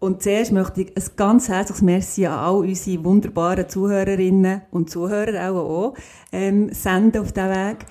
[0.00, 5.50] Und zuerst möchte ich ein ganz herzliches Merci an all unsere wunderbaren Zuhörerinnen und Zuhörer
[5.50, 5.94] auch, auch
[6.30, 7.86] ähm, senden auf diesem Weg.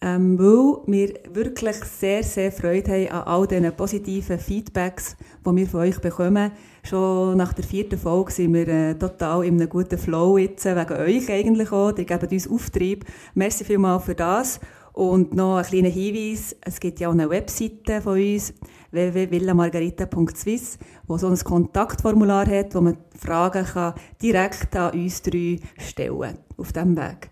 [0.00, 5.66] Ähm, weil wir wirklich sehr, sehr Freude haben an all diesen positiven Feedbacks, die wir
[5.66, 6.52] von euch bekommen.
[6.84, 10.76] Schon nach der vierten Folge sind wir äh, total in einem guten Flow jetzt, äh,
[10.76, 11.90] wegen euch eigentlich auch.
[11.90, 13.06] Die geben uns Auftrieb.
[13.34, 14.60] Merci vielmals für das.
[14.92, 18.54] Und noch ein kleiner Hinweis, es gibt ja auch eine Webseite von uns,
[18.90, 26.38] www.villamargarita.swiss, wo so ein Kontaktformular hat, wo man Fragen kann direkt an uns drei stellen
[26.56, 27.30] auf diesem Weg.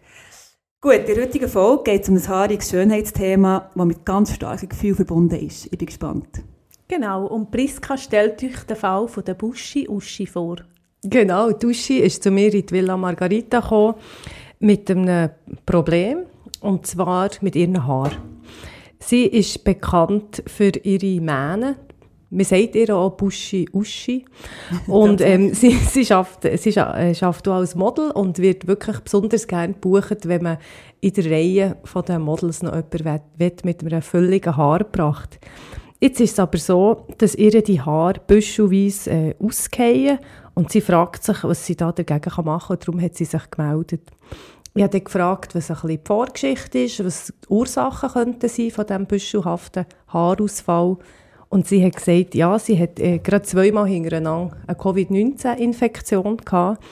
[0.80, 4.68] Gut, in der heutigen Folge geht es um ein haariges Schönheitsthema, das mit ganz starken
[4.68, 5.66] Gefühlen verbunden ist.
[5.66, 6.44] Ich bin gespannt.
[6.88, 10.58] Genau, und Priska stellt euch den Fall von der Buschi Uschi vor.
[11.02, 13.94] Genau, die Uschi ist zu mir in die Villa Margarita gekommen
[14.60, 15.30] mit einem
[15.64, 16.26] Problem,
[16.60, 18.35] und zwar mit ihren Haaren.
[19.06, 21.76] Sie ist bekannt für ihre Mähne.
[22.28, 24.24] Man sagt ihr auch Buschi Uschi.
[24.88, 29.46] Und ähm, sie, sie, schafft, sie äh, schafft auch als Model und wird wirklich besonders
[29.46, 30.58] gerne gebucht, wenn man
[31.00, 35.38] in der Reihe von den Models noch jemanden will, mit einer völligen Haarpracht.
[36.00, 40.18] Jetzt ist es aber so, dass ihr die Haare büschelweise äh, ausgehen
[40.54, 42.76] und sie fragt sich, was sie da dagegen machen kann.
[42.76, 44.02] Und darum hat sie sich gemeldet.
[44.76, 48.86] Ich habe gefragt, was ein bisschen die Vorgeschichte ist, was die Ursachen könnten sein von
[48.86, 50.98] diesem büschelhaften Haarausfall.
[51.48, 56.84] Und sie hat gesagt, ja, sie hat äh, gerade zweimal hintereinander eine Covid-19-Infektion gehabt.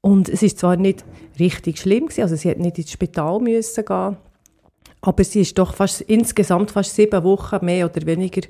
[0.00, 1.04] Und es ist zwar nicht
[1.38, 4.16] richtig schlimm gewesen, also sie hat nicht ins Spital müssen gehen,
[5.02, 8.48] aber sie ist doch fast, insgesamt fast sieben Wochen mehr oder weniger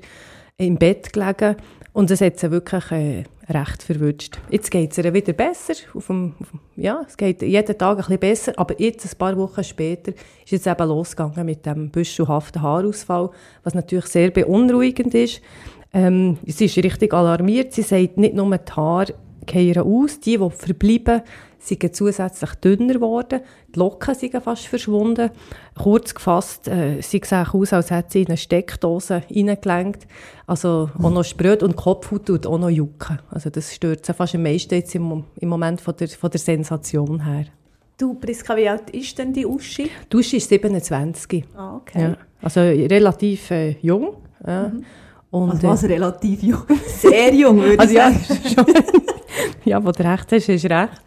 [0.57, 1.57] im Bett gelegen.
[1.91, 4.37] Und es hat sie wirklich äh, recht verwünscht.
[4.49, 5.73] Jetzt geht es ihr wieder besser.
[5.93, 8.53] Auf dem, auf dem, ja, es geht jeden Tag ein bisschen besser.
[8.57, 10.11] Aber jetzt, ein paar Wochen später,
[10.43, 13.29] ist jetzt eben losgegangen mit dem büschelhaften Haarausfall,
[13.63, 15.41] was natürlich sehr beunruhigend ist.
[15.93, 17.73] Ähm, sie ist richtig alarmiert.
[17.73, 19.13] Sie sagt, nicht nur die Haare
[19.45, 21.21] gehen aus, die, die verbleiben,
[21.59, 23.41] sind zusätzlich dünner geworden,
[23.73, 25.31] die Locken sind fast verschwunden.
[25.75, 30.07] Kurz gefasst, äh, sie sehen aus, als hätte sie in eine Steckdose reingelenkt.
[30.45, 33.19] Also auch noch spröd und Kopfhaut tut auch noch jucken.
[33.29, 36.39] Also das stört sie fast am meisten jetzt im, im Moment von der, von der
[36.39, 37.45] Sensation her.
[37.97, 39.89] Du, Priska, wie alt ist denn die Uschi?
[40.11, 41.43] Die Uschi ist 27.
[41.55, 42.01] Ah, okay.
[42.01, 42.17] Ja.
[42.41, 44.17] Also relativ äh, jung.
[44.45, 44.71] Ja.
[45.43, 46.63] Und, Also äh, was relativ jung.
[46.87, 48.41] Sehr jung, würde Also ich ja, sagen.
[48.55, 48.65] schon.
[49.65, 51.01] ja, wo du recht hast, du recht.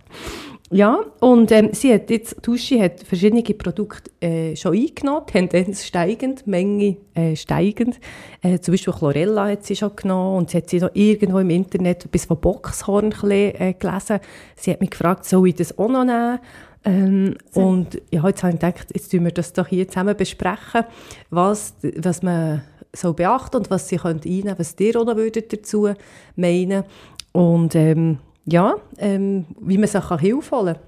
[0.72, 6.46] Ja, und ähm, sie hat jetzt, Tuschi hat verschiedene Produkte äh, schon eingenommen, Tendenz steigend,
[6.46, 7.98] Menge äh, steigend.
[8.40, 11.50] Äh, zum Beispiel Chlorella hat sie schon genommen und sie hat sie noch irgendwo im
[11.50, 14.20] Internet etwas von Boxhorn äh, gelesen.
[14.54, 16.38] Sie hat mich gefragt, soll ich das auch noch nehmen?
[16.84, 20.84] Ähm, und ja, jetzt habe ich gedacht, jetzt tun wir das doch hier zusammen besprechen,
[21.30, 22.62] was, was man
[22.94, 25.88] soll beachten und was sie könnte einnehmen, was ihr auch noch würdet dazu
[26.36, 26.84] meinen.
[27.32, 30.82] Und ähm, ja, ähm, wie man sich kann Hilfe holen kann.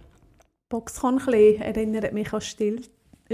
[0.69, 2.83] Boxhornklee erinnert mich an Still.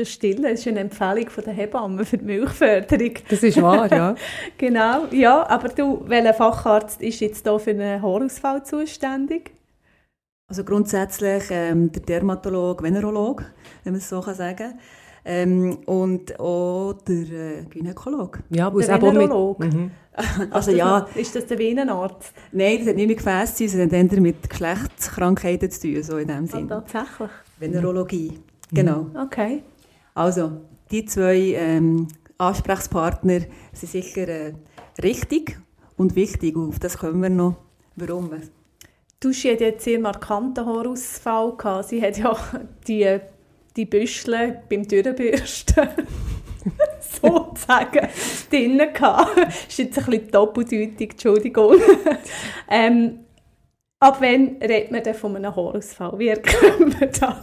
[0.04, 3.14] Stillen, das ist eine Empfehlung von der Hebamme für die Milchförderung.
[3.28, 4.14] Das ist wahr, ja.
[4.58, 9.50] Genau, ja, aber du, welcher Facharzt ist jetzt da für einen Haarausfall zuständig?
[10.46, 13.44] Also grundsätzlich ähm, der Dermatolog, Venerolog,
[13.82, 14.78] wenn man es so kann sagen
[15.24, 18.40] ähm, und auch der äh, Gynäkolog.
[18.50, 19.58] ja Der eben auch mit- Venerolog?
[19.60, 19.90] Mhm.
[20.50, 22.32] Also ja, Ist das der Venenarzt?
[22.50, 26.16] nein, das hat nicht mit Gefäß zu tun, sondern eher mit Geschlechtskrankheiten zu tun, so
[26.18, 26.68] in dem Ah, Sinn.
[26.68, 27.30] tatsächlich.
[27.60, 28.32] Venerologie,
[28.72, 29.06] genau.
[29.20, 29.62] Okay.
[30.14, 30.50] Also,
[30.90, 33.40] die zwei ähm, Ansprechpartner
[33.72, 34.54] sind sicher äh,
[35.02, 35.56] richtig
[35.96, 36.56] und wichtig.
[36.56, 37.54] Und auf das kommen wir noch.
[37.94, 38.30] Warum?
[39.20, 41.88] Duschi hat jetzt sehr markanten Haarausfall gehabt.
[41.88, 42.36] Sie hat ja
[42.88, 43.18] die,
[43.78, 45.88] die Büschel beim Türenbürsten
[47.00, 48.08] sozusagen
[48.50, 49.38] drinnen gehabt.
[49.68, 51.76] ist jetzt ein bisschen doppeldeutig, Entschuldigung.
[52.68, 53.20] ähm,
[54.00, 56.18] ab wann redet man denn von einem Haarausfall?
[56.18, 57.36] Wie erkennt man das?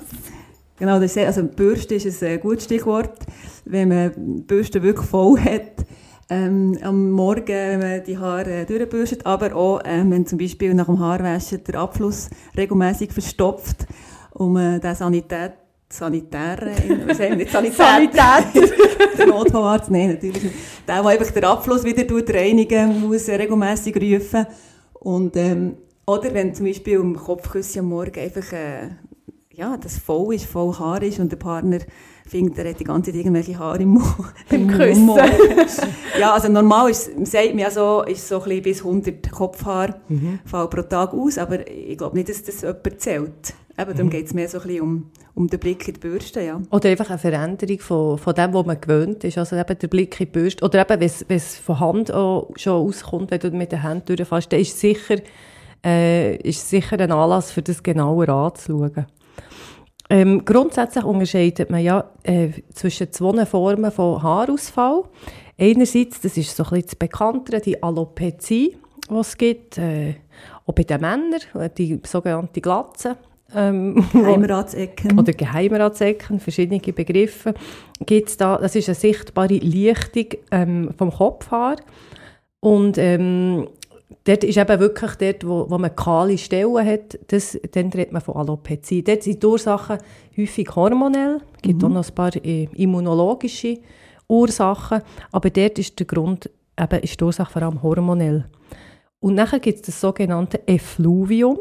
[0.78, 3.18] Genau, das ist also Bürste ist ein äh, gutes Stichwort.
[3.64, 5.86] Wenn man die Bürste wirklich voll hat,
[6.30, 10.74] ähm, am Morgen, wenn man die Haare äh, durchbürstet, aber auch, ähm, wenn zum Beispiel
[10.74, 13.86] nach dem Haarwaschen der Abfluss regelmäßig verstopft,
[14.32, 15.54] um äh, den Sanität,
[15.98, 16.58] Sanitär,
[17.08, 18.14] was sagen wir, nicht Sanität,
[19.18, 20.56] der Notfallarzt, nein, natürlich nicht.
[20.88, 24.46] Der, der einfach den Abfluss wieder tut, reinigen muss, regelmässig rufen.
[24.94, 25.78] Und ähm,
[26.08, 28.90] Oder wenn zum Beispiel am Kopfküsse am Morgen einfach äh,
[29.54, 31.80] ja, das voll ist, voll Haar ist und der Partner
[32.28, 34.06] findet, er hat die ganze Zeit irgendwelche Haare im Mund.
[34.50, 35.10] Beim Küssen.
[36.20, 39.96] ja, also normal ist, sagt man ja so, ist so ein bisschen bis 100 Kopfhaar
[40.10, 40.40] Mhm.
[40.50, 43.54] pro Tag aus, aber ich glaube nicht, dass das jemand zählt.
[43.78, 46.42] Eben, darum geht es mehr so ein bisschen um, um den Blick in die Bürste,
[46.42, 46.62] ja.
[46.72, 49.38] Oder einfach eine Veränderung von, von dem, was man gewöhnt ist.
[49.38, 50.64] Also eben der Blick in die Bürste.
[50.64, 54.52] Oder eben, wenn es- von Hand auch schon auskommt, wenn du mit den Händen durchfährst,
[54.52, 55.18] dann ist sicher,
[55.84, 59.06] äh, sicher ein Anlass, für das genauer anzuschauen.
[60.10, 65.04] Ähm, grundsätzlich unterscheidet man ja äh, zwischen zwei Formen von Haarausfall.
[65.58, 68.78] Einerseits, das ist so ein bisschen das Bekanntere, die Alopezie,
[69.10, 70.16] die es gibt, äh,
[70.66, 71.42] auch bei den Männern,
[71.78, 73.18] die sogenannte Glatze.
[73.54, 75.20] Ähm, wo- Heimratsecken.
[75.20, 77.54] oder Geheimratsecken, verschiedene Begriffe,
[78.06, 78.58] gibt's da.
[78.58, 81.76] Das ist eine sichtbare Lichtung ähm, vom Kopfhaar.
[82.60, 83.68] Und ähm,
[84.24, 88.22] dort ist eben wirklich dort, wo, wo man kahle Stellen hat, das, dann redet man
[88.22, 89.04] von Alopezie.
[89.04, 90.00] Dort sind die Ursachen
[90.36, 93.78] häufig hormonell, es gibt auch noch ein paar äh, immunologische
[94.28, 95.02] Ursachen,
[95.32, 96.50] aber dort ist der Grund,
[96.80, 98.46] eben ist die Ursache vor allem hormonell.
[99.20, 101.60] Und nachher gibt es das sogenannte Effluvium.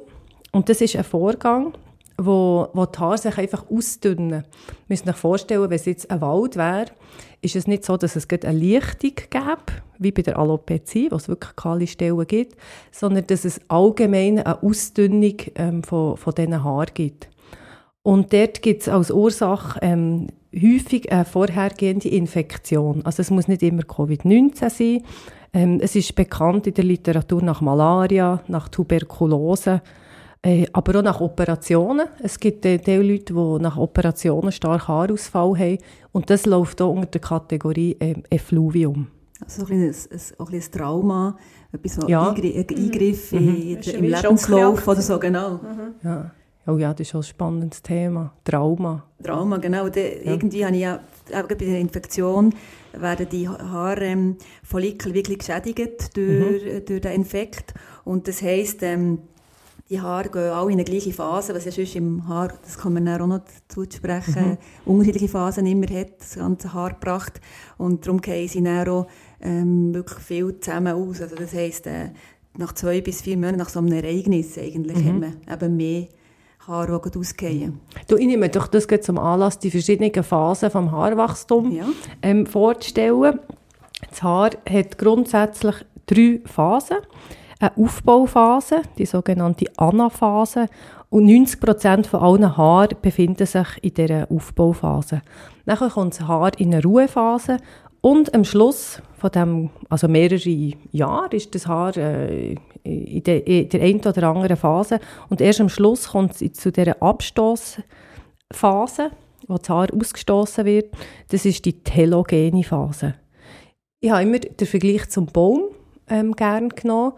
[0.54, 1.74] Und das ist ein Vorgang,
[2.16, 4.30] wo, wo die Haare sich einfach ausdünnen.
[4.30, 4.44] Man
[4.88, 6.86] muss sich vorstellen, wenn es jetzt ein Wald wäre,
[7.42, 11.28] ist es nicht so, dass es eine Lichtung gäbe, wie bei der Alopezie, wo es
[11.28, 12.56] wirklich kahle Stellen gibt,
[12.92, 17.28] sondern dass es allgemein eine Ausdünnung ähm, von, von diesen Haaren gibt.
[18.04, 23.04] Und dort gibt es als Ursache ähm, häufig eine vorhergehende Infektion.
[23.04, 25.02] Also es muss nicht immer Covid-19 sein.
[25.52, 29.82] Ähm, es ist bekannt in der Literatur nach Malaria, nach Tuberkulose,
[30.72, 32.06] aber auch nach Operationen.
[32.22, 35.78] Es gibt äh, die Leute, die nach Operationen stark Haarausfall haben.
[36.12, 39.06] Und das läuft auch unter der Kategorie ähm, Effluvium.
[39.40, 41.38] Also so ein bisschen ein, ein, auch ein bisschen ein Trauma,
[41.72, 42.28] etwas so Ja.
[42.28, 43.76] Eingri ein Eingriff in, Mhm.
[43.76, 45.60] Das ist im Lebenslauf oder so, genau.
[46.02, 46.30] Ja.
[46.66, 48.32] Oh ja, das ist auch ein spannendes Thema.
[48.44, 49.04] Trauma.
[49.22, 49.84] Trauma, genau.
[49.84, 51.00] Und, äh, Irgendwie habe ich ja,
[51.34, 52.54] auch bei der Infektion
[52.92, 57.74] werden die Haarfollikel wirklich geschädigt durch, äh, durch den Infekt.
[58.04, 59.18] Und das heisst, ähm,
[59.90, 62.94] die Haare gehen alle in eine gleiche Phase, was ja sonst im Haar, das kann
[62.94, 67.40] man auch noch dazu zu sprechen, unterschiedliche Phasen immer hat, das ganze Haarpracht.
[67.76, 69.06] Und darum gehen sie dann auch
[69.42, 71.20] ähm, wirklich viel zusammen aus.
[71.20, 72.10] Also das heisst, äh,
[72.56, 76.06] nach zwei bis vier Monaten, nach so einem Ereignis eigentlich, hat man eben mehr
[76.66, 77.80] Haare, die ausgehen.
[78.08, 81.86] Du, ich nehme doch das geht zum Anlass, die verschiedenen Phasen vom Haarwachstum Ja.
[82.22, 83.38] ähm, vorzustellen.
[84.08, 85.74] Das Haar hat grundsätzlich
[86.06, 86.98] drei Phasen.
[87.60, 90.68] Eine Aufbauphase, die sogenannte Anaphase,
[91.10, 95.22] und 90% von allen Haaren befinden sich in dieser Aufbauphase.
[95.64, 97.58] Dann kommt das Haar in eine Ruhephase
[98.00, 103.68] und am Schluss von dem, also mehrere Jahre, ist das Haar äh, in der, in
[103.68, 105.00] der einen oder anderen Phase.
[105.30, 107.84] Und erst am Schluss kommt es zu dieser Abstoßphase,
[109.46, 110.94] wo das Haar ausgestoßen wird.
[111.28, 113.14] Das ist die telogene Phase.
[114.00, 115.68] Ich habe immer den Vergleich zum Baum
[116.08, 117.12] ähm, gern genommen.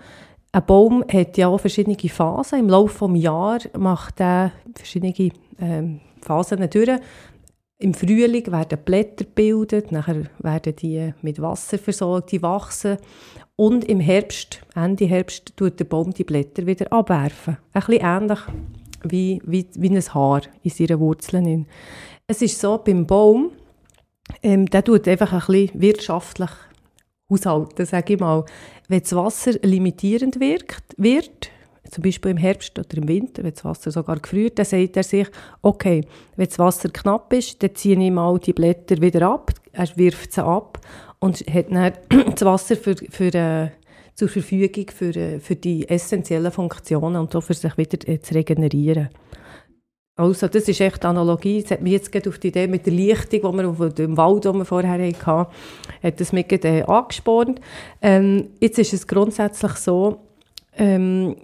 [0.52, 2.60] Ein Baum hat ja auch verschiedene Phasen.
[2.60, 5.12] Im Laufe des Jahres macht er verschiedene
[5.60, 7.00] ähm, Phasen durch.
[7.78, 12.96] Im Frühling werden Blätter gebildet, nachher werden die mit Wasser versorgt, die wachsen.
[13.54, 17.58] Und im Herbst, Ende Herbst, tut der Baum die Blätter wieder abwerfen.
[17.74, 18.38] Ein bisschen ähnlich
[19.02, 21.66] wie, wie, wie ein Haar in seinen Wurzeln.
[22.26, 23.50] Es ist so, beim Baum,
[24.42, 26.50] ähm, der tut einfach ein bisschen wirtschaftlich
[27.30, 28.45] haushalten, sage ich mal.
[28.88, 31.50] Wenn das Wasser limitierend wirkt, wird,
[31.90, 35.02] zum Beispiel im Herbst oder im Winter, wenn das Wasser sogar gefriert, dann sagt er
[35.02, 35.28] sich,
[35.62, 36.02] okay,
[36.37, 40.33] wenn das Wasser knapp ist, dann ziehe ich mal die Blätter wieder ab, er wirft
[40.33, 40.80] sie ab
[41.21, 41.92] und hat dann
[42.35, 43.68] das Wasser für, für, äh,
[44.14, 48.35] zur Verfügung für, äh, für die essentiellen Funktionen und so für sich wieder äh, zu
[48.35, 49.09] regenerieren.
[50.18, 51.62] Also, das ist echt Analogie.
[51.62, 54.16] Das hat mich jetzt gerade auf die Idee mit der Lichtung, die wir auf dem
[54.16, 55.46] Wald, den wir vorher hatten,
[56.02, 57.61] hat das gerade, äh, angespornt.
[58.00, 60.20] Ähm, jetzt ist es grundsätzlich so,
[60.78, 61.37] ähm,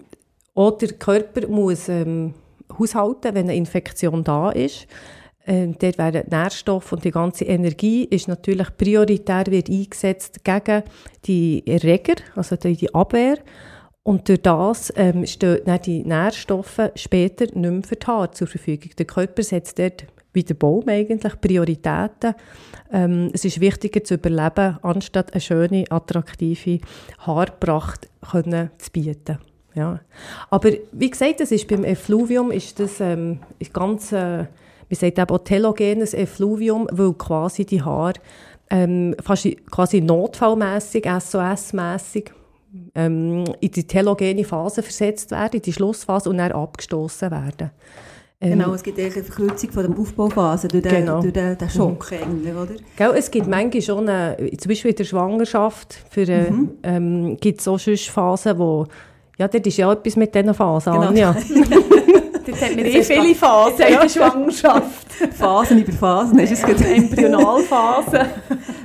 [0.54, 2.32] auch der Körper muss ähm,
[2.78, 4.86] haushalten, wenn eine Infektion da ist.
[5.46, 10.84] Ähm, dort werden Nährstoffe und die ganze Energie ist natürlich prioritär wird eingesetzt gegen
[11.24, 13.38] die Erreger, also die die Abwehr.
[14.04, 18.48] Und durch das ähm, stehen dann die Nährstoffe später nicht mehr für die Haare zur
[18.48, 18.90] Verfügung.
[18.98, 22.34] Der Körper setzt dort, wie der Baum eigentlich, Prioritäten.
[22.92, 26.80] Ähm, es ist wichtiger zu überleben, anstatt eine schöne, attraktive
[27.18, 29.38] Haarpracht können zu bieten.
[29.74, 30.00] Ja.
[30.50, 34.46] Aber wie gesagt, das ist beim Effluvium ist das ähm, ist ganz, äh, man
[34.90, 38.14] sagt eben auch telogenes Effluvium, weil quasi die Haare
[38.68, 42.32] ähm, fast quasi notfallmässig, SOS-mässig,
[42.94, 47.70] ähm, in die telogene Phase versetzt werden, in die Schlussphase und dann abgestoßen werden.
[48.40, 51.20] Ähm, genau, es gibt eine Verkürzung von der Aufbauphase durch den, genau.
[51.20, 52.18] durch den, den Schock mhm.
[52.18, 52.74] eigentlich, oder?
[52.96, 56.70] Gell, es gibt manchmal schon, eine, zum Beispiel in der Schwangerschaft, für, äh, mhm.
[56.82, 58.86] ähm, gibt es auch schon Phasen, wo,
[59.38, 61.06] ja, dort ist ja etwas mit diesen Phasen, genau.
[61.06, 61.36] Anja.
[62.44, 65.06] Dort hat man eh viele Phasen in der Schwangerschaft.
[65.38, 68.26] Phasen über Phasen, ist es ja, Embryonalphase.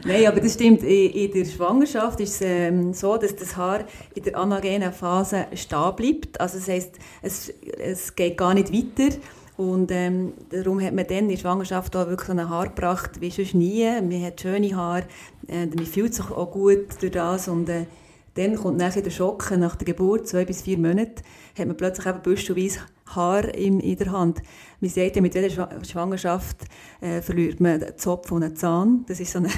[0.07, 0.83] Nein, aber das stimmt.
[0.83, 3.83] In, der Schwangerschaft ist es ähm, so, dass das Haar
[4.15, 6.39] in der anagenen Phase stehen bleibt.
[6.39, 9.13] Also das heisst, es, es geht gar nicht weiter.
[9.57, 13.31] Und ähm, darum hat man dann in der Schwangerschaft auch wirklich ein Haar gebracht wie
[13.31, 13.83] sonst nie.
[13.83, 15.03] Man hat schöne Haare,
[15.49, 17.49] äh, man fühlt sich auch gut durch das.
[17.49, 17.85] Und äh,
[18.35, 21.21] dann kommt nachher der Schock nach der Geburt, zwei bis vier Monate,
[21.57, 22.79] hat man plötzlich eben büschelweise
[23.15, 24.41] Haar in, in der Hand.
[24.79, 25.49] Man sagt ja, mit jeder
[25.83, 26.65] Schwangerschaft
[27.01, 29.05] äh, verliert man den Zopf und einen Zahn.
[29.07, 29.49] Das ist so eine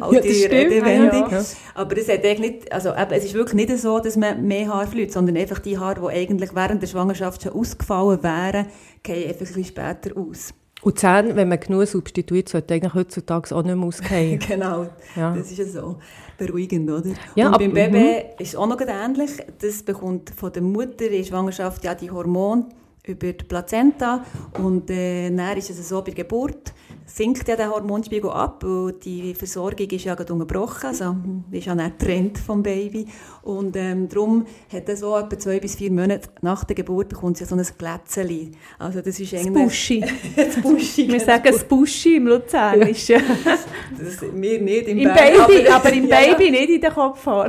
[0.00, 1.30] alte ja, Redewendung.
[1.30, 1.44] Ja, ja.
[1.74, 4.68] Aber das hat eigentlich nicht, also eben, es ist wirklich nicht so, dass man mehr
[4.68, 8.66] Haar verliert, sondern einfach die Haare, die eigentlich während der Schwangerschaft schon ausgefallen wären,
[9.02, 10.54] gehen einfach ein bisschen später aus.
[10.82, 14.38] Und Zähne, wenn man genug substituiert, sollte eigentlich heutzutage auch nicht mehr ausgehen.
[14.48, 15.34] genau, ja.
[15.34, 15.98] das ist ja so
[16.38, 17.10] beruhigend, oder?
[17.34, 18.14] Ja, und beim Baby mhm.
[18.38, 19.30] ist es auch noch ähnlich.
[19.58, 22.66] Das bekommt von der Mutter in der Schwangerschaft ja die Hormone
[23.06, 24.24] über die Plazenta
[24.58, 26.72] und äh, dann ist es so, bei der Geburt
[27.12, 31.16] sinkt ja der Hormonspiegel ab, weil die Versorgung ist ja gerade unterbrochen, also
[31.50, 33.06] ist ja nicht getrennt vom Baby
[33.42, 37.38] und ähm, darum hat er so etwa zwei bis vier Monate nach der Geburt bekommt
[37.38, 38.52] sie so ein Glätzeli.
[38.78, 39.64] Also das ist eigentlich...
[39.64, 40.04] Buschi.
[40.36, 41.08] das Buschi.
[41.08, 43.16] Wir sagen es Buschi im Luzernischen.
[43.16, 43.58] Ja.
[43.98, 46.20] das, wir nicht im, Im Baby, aber, aber im ja.
[46.20, 47.48] Baby nicht in den Kopfhaar.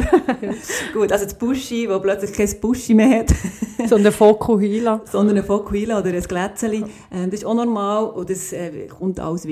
[0.93, 3.33] Gut, also das Buschi, wo plötzlich kein Buschi mehr hat.
[3.87, 5.01] Sondern Fokuhila.
[5.11, 6.83] Sondern ein Fokuhila oder ein Glätzeli.
[7.11, 9.50] Ähm, das ist auch normal und das äh, kommt alles wieder.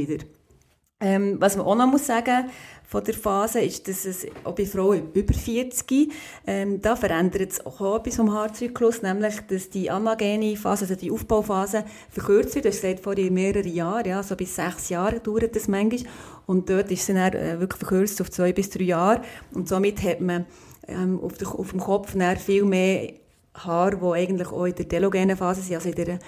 [1.01, 2.49] Ähm, was man auch noch muss sagen
[2.85, 6.11] von der Phase ist, dass es auch bei Frauen über 40,
[6.45, 11.11] ähm, da verändert es auch etwas vom Haarzyklus, nämlich, dass die anagene Phase, also die
[11.11, 12.65] Aufbauphase, verkürzt wird.
[12.65, 16.11] Das ist seit vorher mehrere Jahre, ja, so bis sechs Jahre dauert das manchmal.
[16.47, 19.21] Und dort ist sie dann äh, wirklich verkürzt auf zwei bis drei Jahre.
[19.53, 20.47] Und somit hat man
[20.87, 23.13] ähm, auf, der, auf dem Kopf viel mehr
[23.53, 26.19] Haare, die eigentlich auch in der telogenen Phase sind, also in der,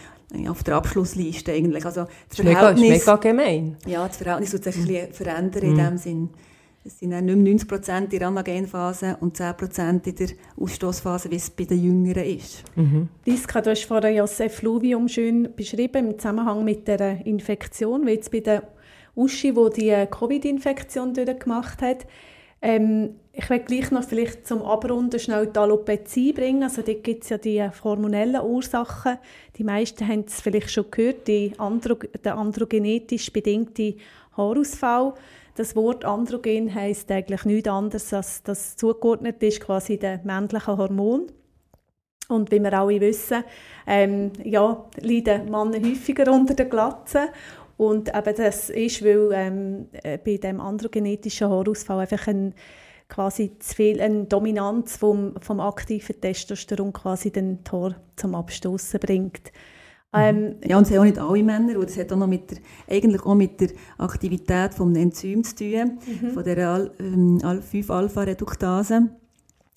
[0.48, 1.86] auf der Abschlussliste eigentlich.
[1.86, 3.78] Also das, das Verhältnis, ist mega, gemein.
[3.86, 5.78] Ja, das Verhältnis wird sich ein bisschen verändern in mhm.
[5.78, 6.30] dem Sinn.
[6.84, 10.30] Es sind dann nicht mehr 90 Prozent in der Anagenphase und 10 Prozent in der
[10.60, 12.64] Ausstoßphase, wie es bei den Jüngeren ist.
[12.76, 13.08] Mhm.
[13.26, 18.32] Liska, du hast vorhin Josef Fluvium schön beschrieben im Zusammenhang mit der Infektion, wie jetzt
[18.32, 18.64] bei der
[19.16, 22.08] Uschi, die die Covid-Infektion durchgemacht hat.
[22.62, 26.64] Ähm, ich will gleich noch vielleicht zum Abrunden schnell die Alopezie bringen.
[26.64, 29.18] Also dort gibt es ja die hormonellen Ursachen.
[29.58, 33.96] Die meisten haben es vielleicht schon gehört, die Andro der androgenetisch bedingte
[34.36, 35.14] Haarausfall.
[35.56, 41.28] Das Wort Androgen heißt eigentlich nichts anderes, als dass zugeordnet ist quasi der männlichen Hormon.
[42.30, 43.44] Und wie wir alle wissen,
[43.86, 47.28] ähm, ja, leiden Männer häufiger unter der Glatze.
[47.82, 52.54] Und eben das ist, weil ähm, äh, bei dem androgenetischen Haarausfall einfach ein,
[53.10, 59.52] quasi zu viel, eine Dominanz vom, vom aktiven Testosteron quasi den Tor zum Abstoßen bringt.
[60.14, 60.20] Mhm.
[60.20, 62.52] Ähm, ja, und es haben auch nicht alle Männer, und es hat auch noch mit
[62.52, 62.58] der,
[62.88, 66.32] eigentlich auch mit der Aktivität des Enzyms zu tun, mhm.
[66.34, 69.10] von der ähm, 5-Alpha-Reduktase.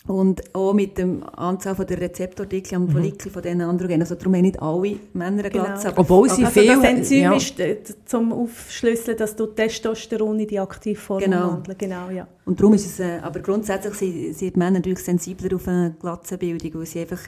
[0.06, 1.08] Und auch mit der
[1.38, 2.90] Anzahl der Rezeptordikel am mhm.
[2.90, 4.02] Follikel von diesen Androgenen.
[4.02, 5.64] Also darum haben nicht alle Männer eine genau.
[5.64, 5.88] Glatze.
[5.88, 6.00] Genau.
[6.02, 6.74] Obwohl sie also viel...
[6.74, 7.34] das Enzym ja.
[7.34, 11.52] ist äh, zum Aufschlüsseln, dass du Testosteron in die Aktivform genau.
[11.52, 11.78] wandeln.
[11.78, 12.28] Genau, ja.
[12.44, 13.00] Und darum ist es...
[13.00, 17.20] Äh, aber grundsätzlich sind, sind die Männer natürlich sensibler auf eine Glatzenbildung, weil sie einfach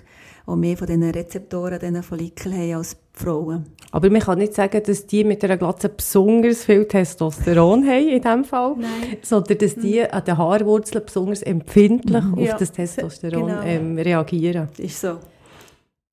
[0.44, 3.64] auch mehr von diesen Rezeptoren, diesen Follikel haben als Frauen.
[3.92, 8.20] Aber man kann nicht sagen, dass die mit einer Glatze besonders viel Testosteron haben in
[8.20, 9.16] diesem Fall, Nein.
[9.22, 10.06] sondern dass die mhm.
[10.10, 12.34] an den Haarwurzeln besonders empfindlich mhm.
[12.34, 12.56] auf ja.
[12.58, 13.62] das Testosteron genau.
[13.62, 14.68] ähm, reagieren.
[14.76, 15.18] Ist so.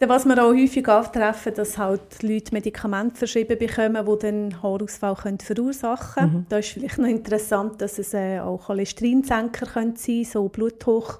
[0.05, 5.39] Was wir auch häufig antreffen, dass halt Leute Medikamente verschrieben bekommen, die den Haarausfall können
[5.39, 6.33] verursachen können.
[6.33, 6.45] Mhm.
[6.49, 11.19] Da ist vielleicht noch interessant, dass es äh, auch Cholesterinsenker können sein so Bluthoch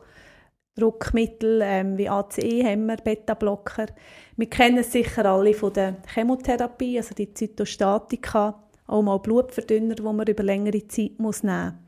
[0.76, 3.88] Druckmittel ähm, wie ACE-Hämmer, Beta-Blocker.
[4.38, 10.02] Wir kennen es sicher alle von der Chemotherapie, also die Zytostatika, auch mal Blutverdünner, die
[10.02, 11.84] man über längere Zeit muss nehmen muss.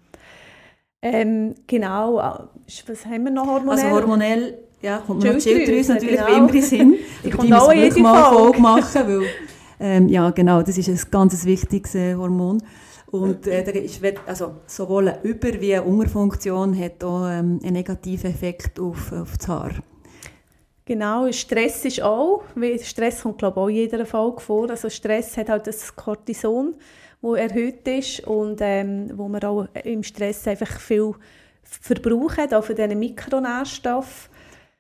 [1.01, 2.48] Ähm, genau, äh,
[2.88, 3.86] was haben wir noch hormonell?
[3.86, 6.38] Also hormonell, ja, kommt man noch Schilddrüse natürlich genau.
[6.38, 6.96] immer in Sinn.
[7.24, 9.22] Die kommt auch jede mal Folge machen, weil,
[9.80, 12.60] ähm, ja genau, das ist ein ganz wichtiges äh, Hormon.
[13.22, 18.31] Und äh, ist, also, sowohl eine Über- wie eine Unterfunktion hat auch ähm, einen negativen
[18.31, 19.72] Effekt auf, auf das Haar.
[20.86, 22.43] Genau, Stress ist auch,
[22.84, 24.69] Stress kommt glaube ich auch in jeder Folge vor.
[24.69, 26.75] Also Stress hat halt das Cortison,
[27.22, 31.13] wo erhöht ist und ähm, wo man auch im Stress einfach viel
[31.63, 34.29] Verbrauch hat, auch von diesen Mikronährstoffen.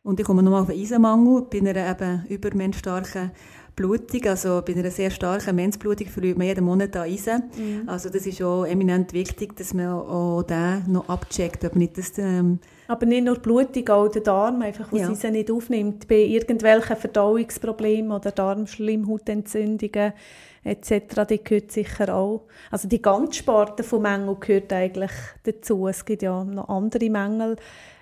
[0.03, 1.47] Und ich komme nochmal auf den Eisenmangel.
[1.49, 3.31] Bei einer eben übermenschstarken
[3.75, 7.43] Blutung, also bei einer sehr starken Menzblutung verliert man jeden Monat an Eisen.
[7.57, 7.89] Mhm.
[7.89, 12.17] Also das ist auch eminent wichtig, dass man auch den noch abcheckt, ob nicht das...
[12.17, 15.09] Ähm aber nicht nur Blutung, auch der Darm, einfach, was ja.
[15.09, 16.07] Eisen nicht aufnimmt.
[16.07, 20.13] Bei irgendwelchen Verdauungsproblemen oder Darmschleimhautentzündungen
[20.63, 22.43] etc., die gehört sicher auch.
[22.71, 25.11] Also die ganze Sparte von Mängeln gehört eigentlich
[25.43, 25.87] dazu.
[25.87, 27.57] Es gibt ja noch andere Mängel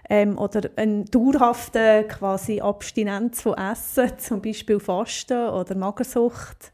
[0.10, 6.72] ähm, oder eine dauerhafte quasi Abstinenz von Essen, zum Beispiel Fasten oder Magersucht,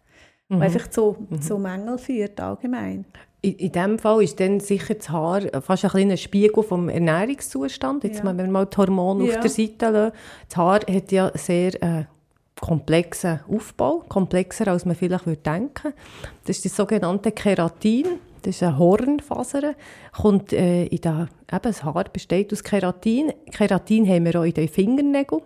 [0.50, 0.62] mhm.
[0.62, 1.42] einfach zu, mhm.
[1.42, 3.06] zu Mängeln führt allgemein.
[3.42, 8.04] In, in diesem Fall ist dann sicher das Haar fast ein kleiner Spiegel vom Ernährungszustand.
[8.04, 8.26] Jetzt, ja.
[8.26, 9.36] wenn wir mal die Hormone ja.
[9.36, 10.16] auf der Seite lassen.
[10.50, 12.04] Das Haar hat ja sehr äh,
[12.60, 15.94] komplexen Aufbau, komplexer als man vielleicht würde denken.
[16.46, 18.20] Das ist das sogenannte Keratin.
[18.42, 19.74] Das ist eine Hornfaser,
[20.16, 23.34] kommt äh, in der, eben, das Haar besteht aus Keratin.
[23.52, 25.42] Keratin haben wir auch in den Fingernägeln.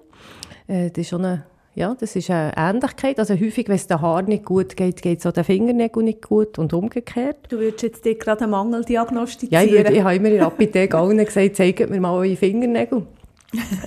[0.68, 1.46] Äh, das ist schon eine,
[1.76, 3.20] ja, das ist eine Ähnlichkeit.
[3.20, 6.22] Also häufig, wenn es den Haar nicht gut geht, geht es auch den Fingernägeln nicht
[6.22, 7.38] gut und umgekehrt.
[7.50, 9.52] Du würdest jetzt dir gerade einen Mangel diagnostizieren?
[9.52, 12.36] Ja, ich, würde, ich habe immer in der Apotheke allen gesagt, zeigt mir mal eure
[12.36, 13.08] Fingernägel.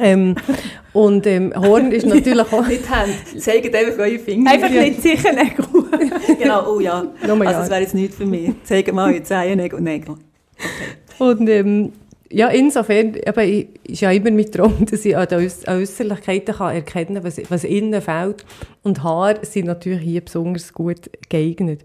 [0.00, 0.34] Ähm,
[0.92, 2.66] und ähm, Horn ist natürlich auch...
[2.68, 4.50] nicht Hände, zeigt einfach eure Finger.
[4.50, 5.64] Einfach nicht sicher Nägel.
[6.38, 7.04] genau, oh ja.
[7.20, 8.50] also das wäre jetzt nichts für mich.
[8.64, 10.12] Zeig mal eure Zehennägel und Nägel.
[10.12, 10.18] Okay.
[11.18, 11.92] Und ähm,
[12.30, 17.14] ja, insofern eben, ist ja immer mit Traum, dass ich an den Äußerlichkeiten kann erkennen
[17.14, 18.44] kann, was, was innen fehlt.
[18.82, 21.84] Und Haare sind natürlich hier besonders gut geeignet.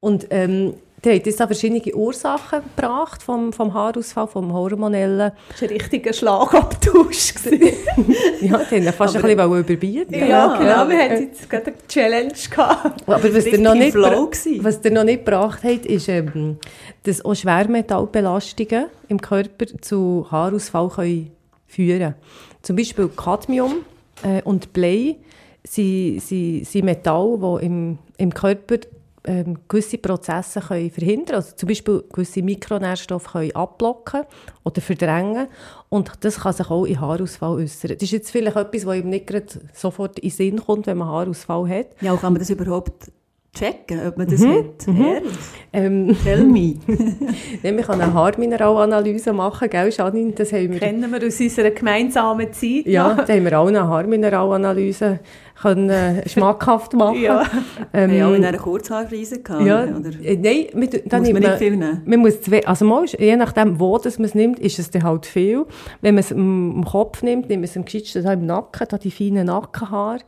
[0.00, 5.32] Und ähm, der hat jetzt verschiedene Ursachen gebracht vom, vom Haarausfall, vom hormonellen.
[5.48, 7.34] Das war ein richtiger Schlagabtausch.
[8.40, 10.14] ja, die haben fast Aber ein bisschen überbieten.
[10.14, 10.88] Ja, ja, genau.
[10.88, 13.08] Wir hatten jetzt gerade eine Challenge gehabt.
[13.08, 16.58] Aber was der noch, nicht, was der noch nicht gebracht hat, ist, ähm,
[17.04, 21.30] dass auch Schwermetallbelastungen im Körper zu Haarausfall können
[21.66, 22.14] führen können.
[22.62, 23.84] Zum Beispiel Cadmium
[24.22, 25.16] äh, und Blei
[25.64, 28.76] sind, sind, sind Metalle, die im, im Körper
[29.24, 34.22] ähm, gewisse Prozesse können verhindern also zum Beispiel gewisse Mikronährstoffe können abblocken
[34.64, 35.48] oder verdrängen
[35.88, 37.92] und das kann sich auch in Haarausfall äußern.
[37.92, 39.30] Das ist jetzt vielleicht etwas, was ihm nicht
[39.74, 41.88] sofort in den Sinn kommt, wenn man Haarausfall hat.
[42.00, 43.10] Ja, kann man das überhaupt
[43.52, 44.54] checken, ob man das mhm.
[44.54, 44.86] hat.
[44.86, 45.04] Mhm.
[45.04, 45.38] Ehrlich?
[45.72, 46.76] Ähm, Tell me.
[47.62, 50.32] ich kann eine Haarmineralanalyse machen, gell, Janine?
[50.32, 50.78] Das haben wir...
[50.78, 52.86] Kennen wir aus unserer gemeinsamen Zeit.
[52.86, 55.20] Ja, da haben wir auch eine Haarmineralanalyse
[55.60, 57.20] können, äh, schmackhaft machen.
[57.20, 57.44] ja.
[57.92, 60.10] Ähm, ja, auch in einer Kurzhaarkrise gehabt, ja, oder?
[60.22, 62.02] Äh, nein, mit, dann muss man nicht viel nehmen?
[62.04, 65.02] Man muss zwei, also mal, je nachdem, wo das man es nimmt, ist es dann
[65.02, 65.66] halt viel.
[66.00, 69.10] Wenn man es im, Kopf nimmt, nimmt man es im Geschichtsten im Nacken, da die
[69.10, 70.20] feinen Nackenhaare.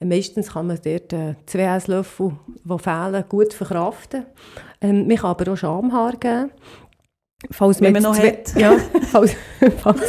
[0.00, 2.32] Meistens kann man dort äh, zwei Esslöffel,
[2.64, 4.26] die fehlen, gut verkraften.
[4.80, 6.50] Ähm, man kann aber auch Schamhaar geben.
[7.52, 8.52] Falls man, noch zwei, hat.
[8.56, 8.76] Ja,
[9.12, 9.36] falls,
[9.80, 10.02] falls,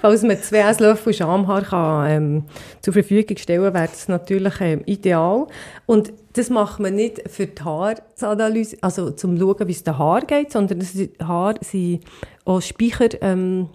[0.00, 2.44] falls man zwei Esslöffel Schamhaar kann, ähm,
[2.80, 5.46] zur Verfügung stellen wäre das natürlich ähm, ideal.
[5.86, 10.22] Und das macht man nicht für die Haaranalyse, also zum schauen, wie es den Haar
[10.22, 12.00] geht, sondern die Haare sind
[12.44, 13.68] auch Speicher, ähm,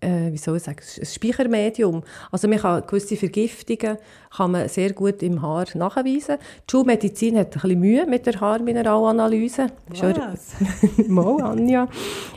[0.00, 2.02] äh, wie soll ich sagen, ein Speichermedium.
[2.30, 3.98] Also man kann gewisse Vergiftungen
[4.36, 6.36] kann man sehr gut im Haar nachweisen.
[6.38, 9.66] Die Schulmedizin hat ein bisschen Mühe mit der Haarmineralanalyse.
[9.88, 10.54] Was?
[11.08, 11.88] Mal, Anja.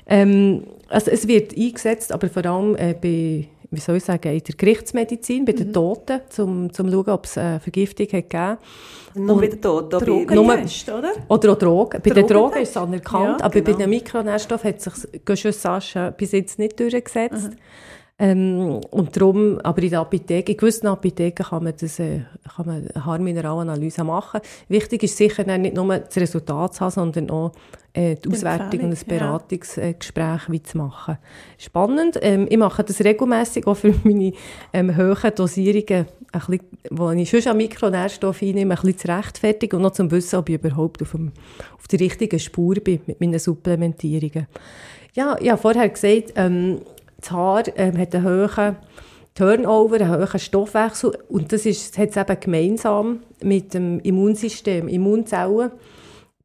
[0.07, 4.43] Ähm, also es wird eingesetzt, aber vor allem äh, bei wie soll ich sagen, in
[4.43, 5.73] der Gerichtsmedizin, bei den mhm.
[5.73, 8.57] Toten, um zu schauen, ob es eine Vergiftung hat gegeben
[9.15, 11.11] Nur bei den Toten, Drogentest, oder?
[11.27, 12.01] Oder auch Drogen.
[12.03, 13.77] Bei den Drogen ist es anerkannt, ja, aber genau.
[13.77, 14.93] bei den Mikronährstoffen hat sich
[15.25, 17.49] Gushusasche bis jetzt nicht durchgesetzt.
[17.49, 17.57] Mhm.
[18.19, 22.21] Ähm, und darum, aber in der Apotheke, in gewissen Apotheken kann man, das, äh,
[22.55, 24.39] kann man eine Haarmineralanalyse machen.
[24.67, 27.53] Wichtig ist sicher nicht nur das Resultat zu haben, sondern auch
[27.93, 30.63] äh, die Auswertung und ein Beratungsgespräch ja.
[30.63, 31.17] zu machen.
[31.57, 32.19] Spannend.
[32.21, 34.33] Ähm, ich mache das regelmäßig auch für meine
[34.73, 36.59] ähm, hohen Dosierungen, ein bisschen,
[36.91, 40.49] wo ich schon an Mikronährstoffe einnehme, ein bisschen zu rechtfertigen und noch zum Wissen, ob
[40.49, 41.31] ich überhaupt auf, dem,
[41.77, 44.47] auf der richtigen Spur bin mit meinen Supplementierungen.
[45.15, 46.81] Ja, ich habe vorher gesagt, ähm,
[47.23, 48.75] das Haar ähm, hat einen hohen
[49.33, 54.87] Turnover, einen hohen Stoffwechsel und das ist, hat es eben gemeinsam mit dem Immunsystem.
[54.87, 55.71] Immunzellen,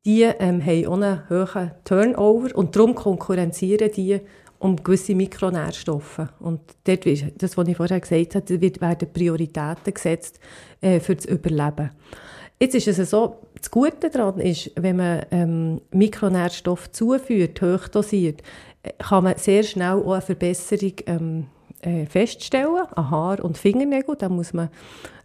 [0.07, 4.21] die ähm, haben auch einen hohen Turnover und darum konkurrenzieren die
[4.61, 6.23] um gewisse Mikronährstoffe.
[6.41, 10.41] Und dort, das, was ich vorher gesagt habe, werden Prioritäten gesetzt
[10.81, 11.91] äh, für das Überleben.
[12.61, 18.43] Jetzt ist es so, das Gute daran ist, wenn man ähm, Mikronährstoffe zuführt, hochdosiert,
[18.99, 21.47] kann man sehr schnell auch eine Verbesserung ähm,
[21.81, 24.19] äh, feststellen an Haar- und Fingernägeln.
[24.19, 24.69] Da muss man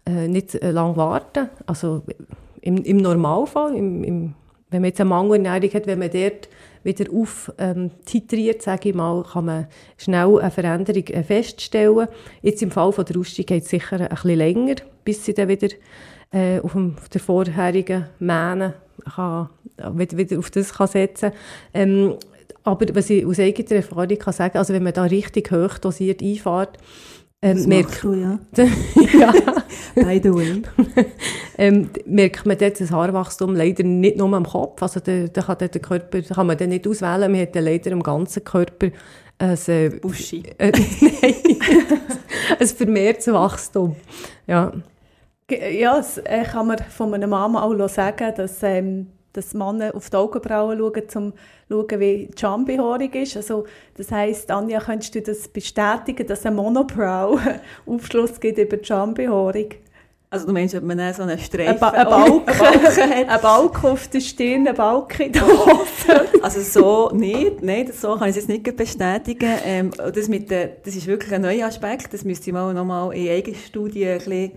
[0.06, 1.50] äh, nicht äh, lange warten.
[1.66, 2.04] Also
[2.62, 4.34] im, im Normalfall, im, im,
[4.70, 6.50] wenn man jetzt eine Mangelernährung hat, wenn man dort
[6.84, 12.08] wieder auftitriert, ähm, sage ich mal, kann man schnell eine Veränderung äh, feststellen.
[12.42, 15.48] Jetzt im Fall von der Rustung geht es sicher ein bisschen länger, bis sie dann
[15.48, 15.70] wieder
[16.32, 18.74] äh, auf, dem, auf der vorherigen Mähne
[19.16, 19.50] kann,
[19.94, 21.40] wieder, wieder auf das kann setzen kann.
[21.74, 22.18] Ähm,
[22.64, 26.22] aber was ich aus eigener Erfahrung kann sagen, also wenn man da richtig hoch dosiert
[26.22, 26.78] einfährt,
[27.44, 28.40] ähm, das merkt, du, ja.
[29.20, 29.34] ja.
[29.96, 30.62] By the way.
[31.58, 34.82] ähm, merkt man dort das Haarwachstum leider nicht nur am Kopf.
[34.82, 37.30] Also da, da kann der Körper, da kann man den nicht auswählen.
[37.30, 38.92] Man hat dann leider am ganzen Körper
[39.40, 40.44] ein, äh, Buschi.
[40.58, 41.34] Äh, nein,
[42.60, 43.98] ein vermehrtes Wachstum.
[44.48, 44.72] Ja.
[45.52, 50.10] Ja, das äh, kann man von meiner Mama auch sagen, dass ähm, dass Männer auf
[50.10, 51.34] die Augenbrauen schauen, um zu
[51.70, 53.36] schauen, wie die Schambehaarung ist.
[53.36, 53.66] Also,
[53.98, 57.40] das heisst, Anja, könntest du das bestätigen, dass ein Monobrow
[57.86, 59.70] Aufschluss gibt über die Schambehaarung?
[60.34, 61.74] Also du meinst, ob man dann so einen Streifen...
[61.74, 62.98] Ein, ba ein Balken, hat.
[63.30, 66.26] ein Balken auf der Stirn, ein Balken in der Hose.
[66.42, 69.54] also so nicht, nein, so kann ich es jetzt nicht bestätigen.
[69.64, 72.84] Ähm, das, mit der, das ist wirklich ein neuer Aspekt, das müsste ich mal noch
[72.84, 74.52] mal in Eigenstudie ein bisschen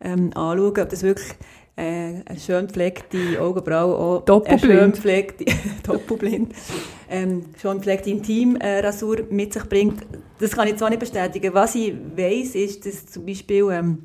[0.00, 1.26] ähm, anschauen, ob das wirklich
[1.76, 4.64] äh, eine schön gepflegte Augenbraue auch Doppelblind.
[4.64, 5.44] eine schön gepflegte,
[5.86, 6.52] doppelblind,
[7.08, 10.06] ähm, schön gepflegte Intimrasur mit sich bringt.
[10.38, 11.52] Das kann ich zwar nicht bestätigen.
[11.52, 14.04] Was ich weiss, ist, dass zum Beispiel ähm,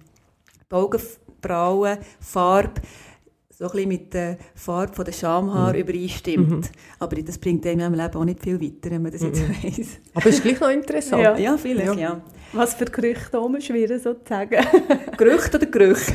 [0.70, 2.82] die Augenbrauen, Farbe,
[3.50, 5.80] so ein bisschen mit der Farbe von der Schamhaar mhm.
[5.80, 6.50] übereinstimmt.
[6.50, 6.62] Mhm.
[7.00, 9.64] Aber das bringt einem im Leben auch nicht viel weiter, wenn man das jetzt mhm.
[9.64, 10.00] weiss.
[10.14, 11.22] Aber es ist gleich noch interessant.
[11.22, 12.00] Ja, ja vielleicht, ja.
[12.00, 12.22] ja.
[12.54, 14.66] Was für Gerüchte umschwirren sozusagen?
[15.18, 16.14] Gerüchte oder Gerüche?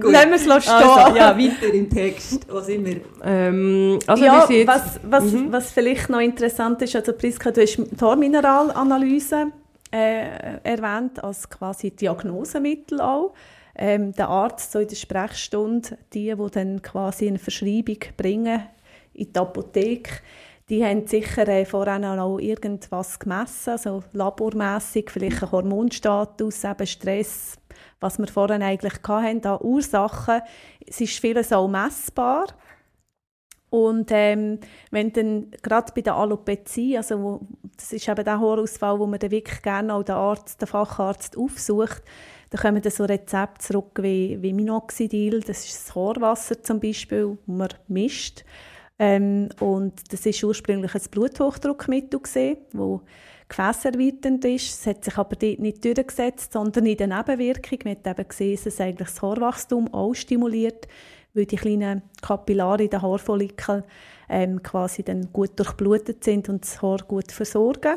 [0.00, 0.12] Gut.
[0.12, 0.74] Lassen wir es stehen.
[0.74, 2.46] Also, ja, weiter im Text.
[2.50, 3.00] Wo sind wir?
[3.24, 5.52] Ähm, also ja, was, was, mhm.
[5.52, 9.52] was vielleicht noch interessant ist, also Priska, du hast die Haarmineralanalyse
[9.90, 13.34] äh, erwähnt als quasi Diagnosemittel auch.
[13.74, 18.62] Ähm, der Arzt so in der Sprechstunde, die, die dann quasi eine Verschreibung bringen
[19.14, 20.20] in die Apotheke,
[20.68, 27.57] die haben sicher äh, vorher auch irgendwas gemessen, also labormässig, vielleicht ein Hormonstatus, eben Stress,
[28.00, 30.40] was wir vorhin eigentlich hatten, an Ursachen.
[30.86, 32.46] Es ist vieles auch messbar.
[33.70, 37.40] Und ähm, wenn dann gerade bei der Alopezie, also wo,
[37.76, 41.36] das ist eben der Haarausfall, wo man dann wirklich gerne auch den Arzt, den Facharzt
[41.36, 42.02] aufsucht,
[42.50, 47.36] da kommen dann so Rezepte zurück wie, wie Minoxidil, das ist das Haarwasser zum Beispiel,
[47.44, 48.44] wo man mischt.
[48.98, 53.02] Ähm, und das ist ursprünglich ein Bluthochdruckmittel gesehen, wo
[53.48, 54.80] gefäßerweiternd ist.
[54.80, 57.78] Es hat sich aber dort nicht durchgesetzt, sondern in der Nebenwirkung.
[57.84, 60.86] Man hat eben gesehen, dass es eigentlich das Haarwachstum auch stimuliert,
[61.34, 63.84] weil die kleinen Kapillare in den Haarfollikeln
[64.28, 67.96] ähm, quasi dann gut durchblutet sind und das Haar gut versorgen.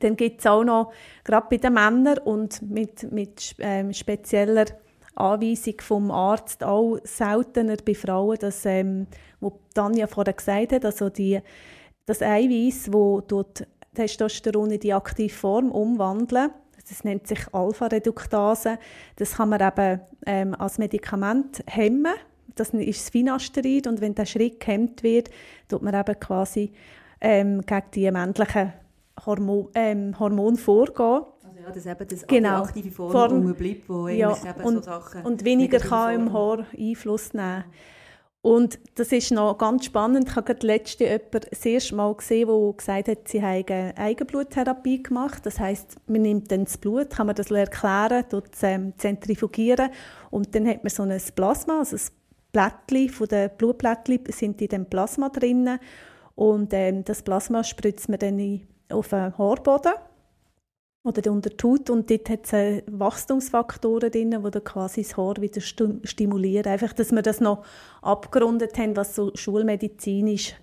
[0.00, 0.92] Dann gibt es auch noch,
[1.24, 4.66] gerade bei den Männern und mit, mit ähm, spezieller
[5.14, 9.06] Anweisung vom Arzt auch seltener bei Frauen, dass, ähm,
[9.40, 11.40] wo Tanja vorher gesagt hat, also die,
[12.06, 16.50] das Eiweiß, wo dort Testosteron in die aktive Form umwandeln,
[16.88, 18.78] das nennt sich Alpha-Reduktase,
[19.16, 22.14] das kann man eben ähm, als Medikament hemmen,
[22.54, 25.30] das ist das Finasterid und wenn der Schritt gehemmt wird,
[25.68, 26.72] tut man eben quasi
[27.20, 28.72] ähm, gegen die männlichen
[29.24, 31.22] Hormon, ähm, Hormone vorgehen.
[31.62, 32.62] Ja, dass eben das genau.
[32.62, 33.54] aktive Form, Form.
[33.54, 35.22] bleibt, wo ja, eben und, so Sachen...
[35.22, 37.64] Und weniger kann im Haar Einfluss nehmen.
[38.42, 40.28] Und das ist noch ganz spannend.
[40.28, 45.02] Ich habe gerade letzte jemand das erste Mal gesehen, der gesagt hat, sie haben Eigenbluttherapie
[45.02, 45.44] gemacht.
[45.44, 49.90] Das heißt, man nimmt dann das Blut, kann man das erklären, dort ähm, zentrifugieren
[50.30, 52.12] und dann hat man so ein Plasma, also das
[52.52, 55.78] Blättchen von den Blutblättchen sind in dem Plasma drin
[56.34, 59.92] und ähm, das Plasma spritzt man dann auf den Haarboden
[61.02, 65.16] oder unter die Haut und dort hat es äh, Wachstumsfaktoren drin, die dann quasi das
[65.16, 66.70] Haar wieder stimulieren.
[66.70, 67.64] Einfach, dass wir das noch
[68.02, 70.54] abgerundet haben, was so schulmedizinisch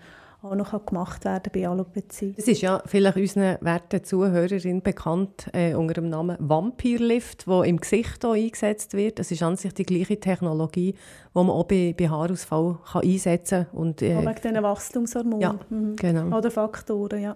[0.44, 2.36] auch noch gemacht werden bei Alopezie.
[2.38, 7.78] Es ist ja vielleicht unseren werten Zuhörerinnen bekannt äh, unter dem Namen Vampirlift, wo im
[7.78, 9.18] Gesicht auch eingesetzt wird.
[9.18, 10.98] Das ist an sich die gleiche Technologie, die
[11.34, 13.80] man auch bei, bei Haarausfall kann einsetzen kann.
[13.80, 15.96] Und, äh, wegen diesen Wachstumshormonen ja, mhm.
[15.96, 16.38] genau.
[16.38, 17.36] oder Faktoren, ja.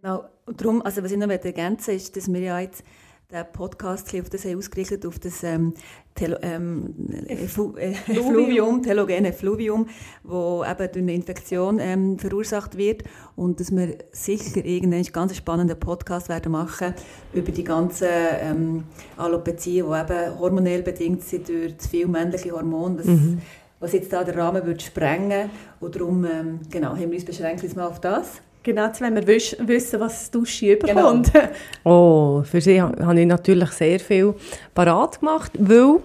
[0.00, 0.24] Genau.
[0.48, 2.82] Und darum, also was ich noch ergänzen ist, dass wir ja jetzt
[3.30, 5.74] den Podcast auf das ausgerichtet, auf das ähm,
[6.14, 6.94] Telo, ähm,
[7.26, 9.86] Effu, äh, Fluvium, telogene Fluvium,
[10.22, 13.02] wo eben durch eine Infektion ähm, verursacht wird
[13.36, 16.94] und dass wir sicher irgendwann einen ganz spannenden Podcast werden machen
[17.34, 18.08] über die ganzen
[18.40, 18.84] ähm,
[19.18, 23.42] Alopezien, die eben hormonell bedingt sind durch zu viel männliche Hormone, was, mhm.
[23.78, 27.62] was jetzt da den Rahmen würde sprengen und darum ähm, genau, haben wir uns beschränkt
[27.62, 28.40] jetzt mal auf das.
[28.62, 31.32] Genau, wollen wir wissen, was die Dusche überkommt.
[31.32, 31.48] Genau.
[31.84, 34.34] Oh, für sie habe ich natürlich sehr viel
[34.74, 36.00] parat gemacht, weil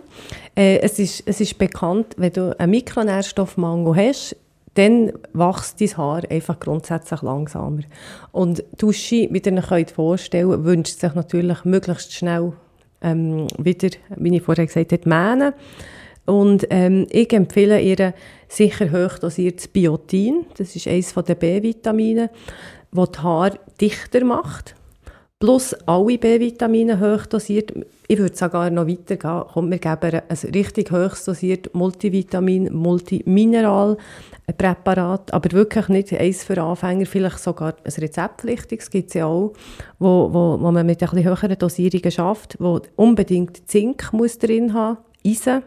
[0.56, 4.36] äh, es, ist, es ist bekannt, wenn du einen Mikronährstoffmangel hast,
[4.76, 7.84] dann wächst dein Haar einfach grundsätzlich langsamer.
[8.32, 12.54] Und Dusche, wie ihr euch vorstellen wünscht sich natürlich möglichst schnell
[13.02, 15.54] ähm, wieder, wie ich vorher gesagt habe, mähnen.
[16.26, 18.14] Und ähm, ich empfehle ihr
[18.56, 20.46] sicher hochdosiertes Biotin.
[20.58, 22.30] Das ist eines der B-Vitamine,
[22.92, 24.76] das die Haare dichter macht.
[25.40, 27.74] Plus alle B-Vitamine hochdosiert.
[28.08, 29.44] Ich würde sogar noch weitergehen.
[29.54, 33.98] Kommt, wir geben ein richtig hochdosiert Multivitamin, Multimineral
[34.58, 39.54] Präparat, aber wirklich nicht eins für Anfänger, vielleicht sogar ein rezeptpflichtiges gibt es ja auch,
[40.00, 44.98] wo, wo, wo man mit bisschen höheren Dosierungen schafft, wo unbedingt Zink muss drin haben,
[45.26, 45.64] Eisen,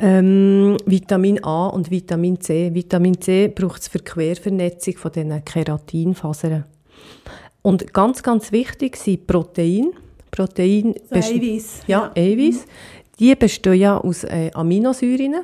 [0.00, 2.72] ähm, Vitamin A und Vitamin C.
[2.72, 6.64] Vitamin C braucht es für die Quervernetzung von diesen Keratinfasern.
[7.62, 9.90] Und ganz, ganz wichtig sind Protein.
[10.30, 11.80] Protein so Eiweiß.
[11.86, 12.22] Ja, ja.
[12.22, 12.64] Eiweiß.
[13.18, 15.34] Die bestehen ja aus äh, Aminosäuren.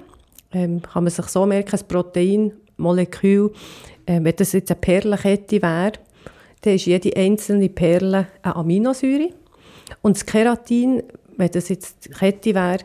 [0.53, 3.51] Ähm, kann man sich so merken, ein Proteinmolekül,
[4.07, 5.93] äh, wenn das jetzt eine Perlenkette wäre,
[6.61, 9.31] dann ist jede einzelne Perle eine Aminosäure.
[10.01, 11.03] Und das Keratin,
[11.37, 12.79] wenn das jetzt eine Kette wäre,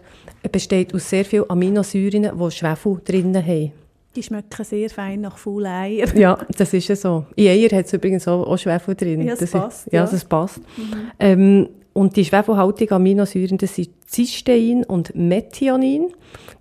[0.51, 3.71] besteht aus sehr vielen Aminosäuren, die Schwefel drin haben.
[4.15, 6.07] Die schmecken sehr fein nach Full Eier.
[6.15, 7.25] ja, das ist ja so.
[7.35, 9.21] In Eier hat es übrigens auch, auch Schwefel drin.
[9.21, 9.87] Ja, das, das passt.
[9.87, 10.59] Ist, ja, ja, das passt.
[10.77, 11.11] Mhm.
[11.19, 16.13] Ähm, und die schwefelhaltigen Aminosäuren, das sind Cystein und Methionin.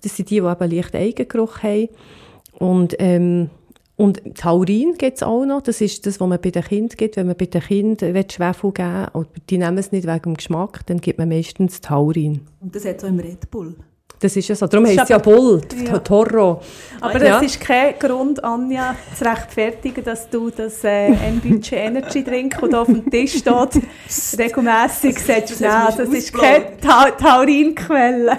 [0.02, 1.88] Das sind die, die eben leicht Eigengeruch haben.
[2.58, 3.50] Und, ähm,
[3.98, 5.60] und Taurin gibt es auch noch.
[5.60, 7.16] Das ist das, was man bei den Kindern gibt.
[7.16, 10.34] Wenn man bei den Kindern Schwefel geben will, und die nehmen es nicht wegen dem
[10.36, 12.42] Geschmack, dann gibt man meistens Taurin.
[12.60, 13.74] Und das hat es auch im Red Bull?
[14.20, 14.68] Das ist ja so.
[14.68, 15.98] Darum heißt es ja Bull, ja.
[15.98, 16.60] Toro.
[17.00, 22.56] Aber das ist kein Grund, Anja, zu rechtfertigen, dass du das äh, NBC Energy Drink,
[22.60, 23.82] das auf dem Tisch steht,
[24.38, 28.38] regelmässig sagst, nein, das ist keine Ta Taurinquelle.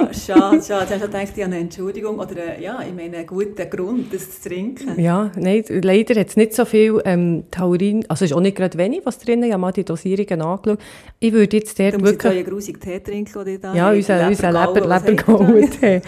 [0.00, 0.86] Ah, schade, schade.
[0.90, 4.40] Hast du gedacht, ich habe eine Entschuldigung oder ja, ich meine, einen guten Grund, das
[4.40, 4.98] zu trinken?
[5.00, 8.56] Ja, nein, leider hat es nicht so viel ähm, Taurin, also es ist auch nicht
[8.56, 9.46] gerade wenig, was drin ist.
[9.48, 10.78] Ich habe mal die Dosierungen angeschaut.
[11.18, 12.32] Ich würde jetzt der du wirklich...
[12.32, 16.00] Du musst grusigen Tee trinken, oder da Ja, unser, unser Leber, Lebergauen-Tee.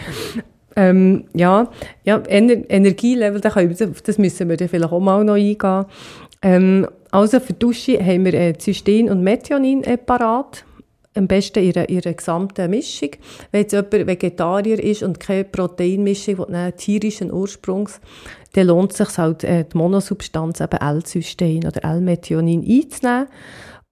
[0.76, 1.70] ähm, ja,
[2.04, 5.84] ja Ener Energielevel, das müssen wir vielleicht auch mal noch eingehen.
[6.40, 10.64] Ähm, also für die Dusche haben wir äh, Cystein und Methionin äh, parat
[11.14, 13.10] am besten ihre, ihre gesamte Mischung.
[13.50, 18.00] Wenn jetzt jemand Vegetarier ist und keine Proteinmischung, die tierischen Ursprungs,
[18.54, 23.28] dann lohnt es sich halt, äh, die Monosubstanz, eben L-Cystein oder L-Methionin einzunehmen.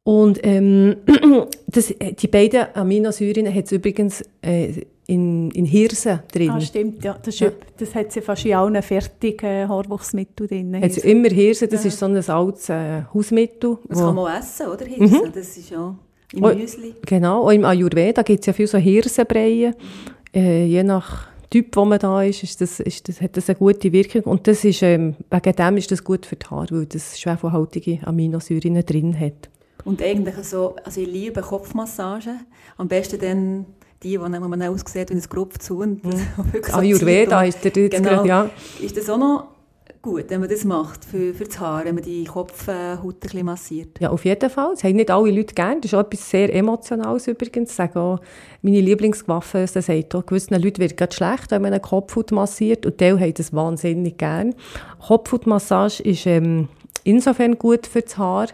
[0.02, 0.96] Und ähm,
[1.66, 6.50] das, die beiden Aminosäuren hat es übrigens äh, in, in Hirse drin.
[6.50, 7.14] Ah, stimmt, ja.
[7.14, 7.50] Das, ist, ja.
[7.76, 10.82] das hat sie fast in allen fertigen Haarwuchsmitteln drin.
[10.82, 11.88] Hat sie immer Hirse, das ja.
[11.88, 13.78] ist so ein altes äh, Hausmittel.
[13.88, 14.84] Das kann man auch essen, oder?
[14.86, 15.32] Hirse, mhm.
[15.32, 15.94] das ist ja...
[16.32, 16.94] Im oh, Müsli?
[17.06, 19.74] Genau, auch im Ayurveda gibt es ja viel so Hirsenbreien.
[20.34, 23.58] Äh, je nach Typ, wo man da ist, ist das, ist das, hat das eine
[23.58, 24.22] gute Wirkung.
[24.22, 27.98] Und das ist, ähm, wegen dem ist das gut für die Haare, weil das schwefelhaltige
[28.06, 29.50] Aminosäuren drin hat.
[29.84, 32.46] Und eigentlich so, also ich liebe Kopfmassagen.
[32.76, 33.66] Am besten dann
[34.02, 35.78] die, die man aussieht wie ein Grupf zu.
[35.78, 36.26] Und mhm.
[36.72, 38.24] Ayurveda ist der jetzt genau.
[38.24, 38.48] ja.
[38.80, 39.48] Ist das auch noch
[40.02, 44.00] gut, wenn man das macht für, für das Haar, wenn man die Kopfhaut ein massiert.
[44.00, 44.70] Ja, auf jeden Fall.
[44.74, 45.80] Das haben nicht alle Leute gerne.
[45.80, 47.70] Das ist auch etwas sehr Emotionales übrigens.
[47.70, 48.20] Ich sage auch,
[48.62, 52.86] meine Lieblingswaffe, das sagt auch, gewissen Leuten wird es schlecht, wenn man eine Kopfhaut massiert
[52.86, 54.54] und die haben das wahnsinnig gerne.
[55.06, 56.68] Kopfhautmassage ist ähm,
[57.04, 58.48] insofern gut für das Haar,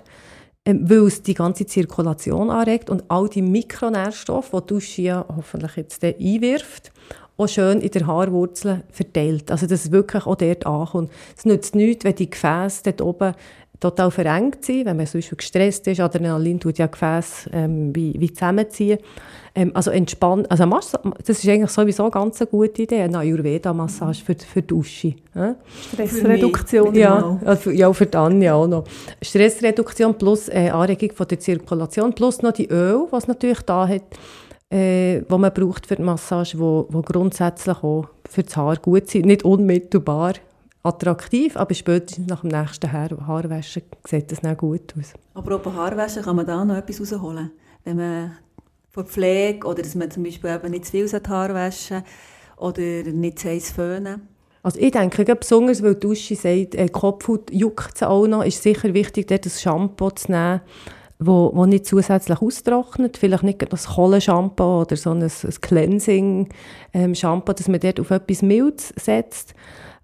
[0.64, 5.26] ähm, weil es die ganze Zirkulation anregt und all die Mikronährstoffe, die die Dusche ja
[5.34, 6.92] hoffentlich jetzt einwirft,
[7.36, 9.50] auch schön in der Haarwurzel verteilt.
[9.50, 11.10] Also, dass es wirklich auch dort ankommt.
[11.36, 13.34] Es nützt nichts, wenn die Gefäße dort oben
[13.80, 16.00] total verengt sind, wenn man zum Beispiel gestresst ist.
[16.00, 18.98] Adrenalin tut ja Gefäße ähm, wie, wie zusammenziehen.
[19.54, 24.34] Ähm, also entspannt, also das ist eigentlich sowieso eine ganz gute Idee, eine Ayurveda-Massage für,
[24.34, 25.14] für die Dusche.
[25.34, 25.56] Ja?
[25.92, 26.94] Stressreduktion.
[26.94, 28.84] Ja, also, ja, für die Anja auch noch.
[29.22, 34.02] Stressreduktion plus äh, Anregung von der Zirkulation plus noch die Öl, was natürlich da hat
[34.70, 39.08] äh, die man braucht für die Massage, wo, wo grundsätzlich auch für das Haar gut
[39.08, 39.26] sind.
[39.26, 40.34] Nicht unmittelbar
[40.82, 45.12] attraktiv, aber spätestens nach dem nächsten Haar Haarwaschen sieht das nicht gut aus.
[45.34, 47.50] Apropos Haarwaschen, kann man da noch etwas rausholen?
[47.84, 48.32] Wenn man
[48.90, 52.02] von Pflege oder dass man zum Beispiel eben nicht zu viel Haar waschen
[52.56, 54.28] oder nicht zu heiß föhnen?
[54.62, 58.92] Also ich denke, besonders weil die Dusche sagt, äh, Kopfhaut juckt auch noch, ist sicher
[58.94, 60.60] wichtig, dort das Shampoo zu nehmen,
[61.18, 67.56] wo, wo nicht zusätzlich austrocknet, vielleicht nicht ein Kohlenshampoo oder so ein, ein Cleansing-Shampoo, ähm,
[67.56, 69.54] dass man dort auf etwas Mildes setzt,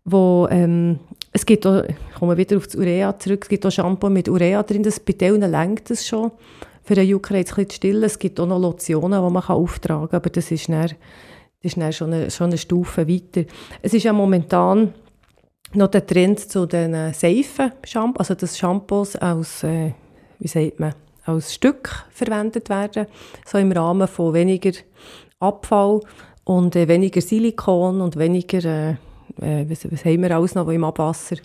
[0.05, 0.99] wo, ähm,
[1.33, 4.29] es gibt auch, ich komme wieder auf das Urea zurück, es gibt auch Shampoo mit
[4.29, 6.31] Urea drin, das bei denen lenkt es schon,
[6.83, 8.03] für den Juckreiz ein zu stillen.
[8.03, 10.93] Es gibt auch noch Lotionen, die man auftragen kann, aber das ist, dann, das
[11.63, 13.45] ist dann schon, eine, schon eine Stufe weiter.
[13.83, 14.93] Es ist ja momentan
[15.75, 17.73] noch der Trend zu den äh, Seifen,
[18.17, 19.93] also das Shampoos aus, äh,
[20.43, 23.07] wie sagt man, als Stück verwendet werden,
[23.47, 24.73] so im Rahmen von weniger
[25.39, 26.01] Abfall
[26.45, 28.91] und äh, weniger Silikon und weniger, äh,
[29.41, 31.37] äh, was, was haben wir alles noch im Abwasser.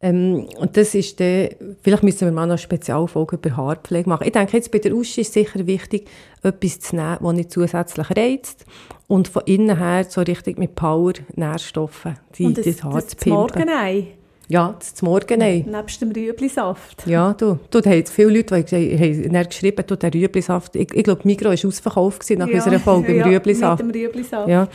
[0.00, 1.48] Ähm, und das ist dann,
[1.82, 4.24] vielleicht müssen wir mal noch eine Spezialfolge über Haarpflege machen.
[4.24, 6.08] Ich denke, jetzt bei der Uschi ist sicher wichtig,
[6.44, 8.64] etwas zu nehmen, das nicht zusätzlich reizt
[9.08, 13.08] und von innen her so richtig mit Power Nährstoffe die, und das, das Haar das
[13.08, 13.40] zu pimpen.
[13.40, 14.17] Morgenei.
[14.50, 15.62] Ja, das Morgenei.
[15.66, 17.06] Nebst dem Rüeblisaft.
[17.06, 21.04] Ja, du, du, da haben viele Leute, die haben geschrieben, du, der Rüeblisaft, ich, ich
[21.04, 23.84] glaube, Migros war ausverkauft nach ja, unserer Folge ja, im Rüeblisaft.
[23.84, 24.48] mit dem Rüeblisaft.
[24.48, 24.66] Ja.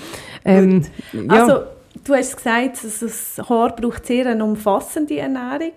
[0.45, 1.21] Ähm, ja.
[1.27, 1.63] Also,
[2.03, 5.73] du hast gesagt, das Haar braucht sehr eine umfassende Ernährung.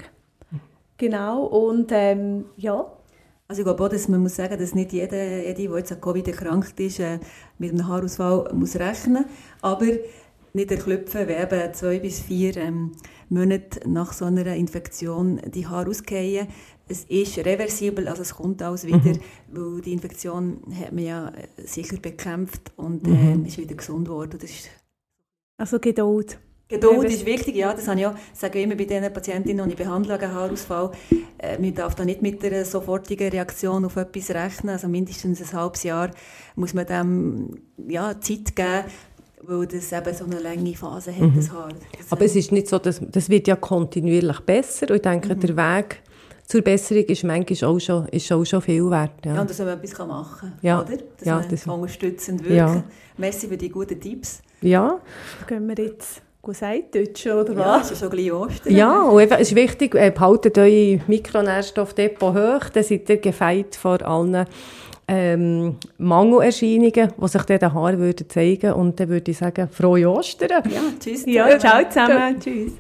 [0.99, 2.87] Genau, und ähm, ja.
[3.49, 6.01] Also ich glaube auch, dass man muss sagen, dass nicht jeder, jede, die jetzt an
[6.01, 7.21] Covid erkrankt ist, äh,
[7.59, 9.25] mit einem Haarausfall muss rechnen
[9.63, 9.87] aber
[10.53, 12.93] nicht erklüpfen, wenn eben zwei bis vier ähm,
[13.29, 16.49] Monate nach so einer Infektion die Haare ausgehen.
[16.89, 19.21] Es ist reversibel, also es kommt alles wieder, mhm.
[19.51, 24.39] weil die Infektion hat man ja äh, sicher bekämpft und äh, ist wieder gesund geworden.
[25.57, 26.39] Also Geduld.
[26.69, 29.73] Geduld ist wichtig, ja, das habe ich auch, sage ich immer bei den Patientinnen, die
[29.73, 30.91] ich behandle, einen Haarausfall.
[31.39, 35.61] Äh, man darf da nicht mit einer sofortigen Reaktion auf etwas rechnen, also mindestens ein
[35.61, 36.11] halbes Jahr
[36.57, 37.51] muss man dem
[37.87, 38.85] ja, Zeit geben,
[39.47, 41.37] weil das eben so eine lange Phase hat, mhm.
[41.37, 41.69] das Haar.
[41.97, 45.35] Das Aber es ist nicht so, dass, das wird ja kontinuierlich besser und ich denke,
[45.35, 45.41] mhm.
[45.41, 46.03] der Weg
[46.47, 49.25] zur Besserung ist manchmal auch schon, ist auch schon viel wert.
[49.25, 50.81] Ja, ja und dass man etwas machen kann, ja.
[50.81, 50.97] oder?
[50.97, 52.85] Dass ja, man das unterstützend wirken ja.
[53.19, 54.43] Merci für die guten Tipps.
[54.61, 55.01] Ja.
[55.47, 56.23] Gehen wir jetzt
[56.93, 57.65] Deutsch oder was?
[57.65, 58.73] Ja, es ist schon gleich Ostern.
[58.73, 64.01] Ja, und es ist wichtig, äh, behaltet eure Mikronährstoffdepot hoch, dann seid ihr gefeit vor
[64.03, 64.47] allen
[65.09, 70.09] ähm, Mangelerscheinungen, die sich dann den Haaren würden zeigen Und dann würde ich sagen, frohe
[70.11, 70.63] Ostern.
[70.71, 71.25] Ja, tschüss.
[71.27, 72.41] Ja, ciao zusammen.
[72.41, 72.73] Tschüss.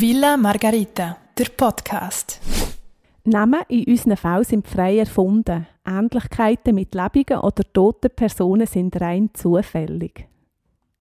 [0.00, 2.40] Villa Margarita, der Podcast.
[3.28, 5.66] Namen in unseren Fällen sind frei erfunden.
[5.86, 10.26] Ähnlichkeiten mit lebenden oder toten Personen sind rein zufällig.